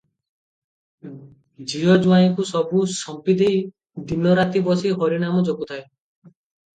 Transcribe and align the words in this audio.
ଝିଅ 1.73 1.97
ଜୁଆଇଁଙ୍କୁ 2.05 2.45
ସବୁ 2.51 2.81
ସମ୍ପିଦେଇ 2.93 3.59
ଦିନ 4.13 4.33
ରାତି 4.41 4.63
ବସି 4.71 4.95
ହରି 5.03 5.21
ନାମ 5.25 5.45
ଜପୁଥାଏ 5.51 5.85
| 5.85 6.33